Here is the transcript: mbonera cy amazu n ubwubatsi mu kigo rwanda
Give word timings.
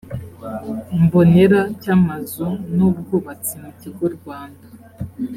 mbonera 1.03 1.61
cy 1.81 1.89
amazu 1.95 2.47
n 2.75 2.77
ubwubatsi 2.89 3.53
mu 3.63 3.71
kigo 3.79 4.05
rwanda 4.15 4.65